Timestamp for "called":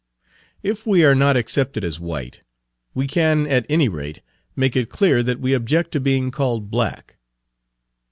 6.31-6.71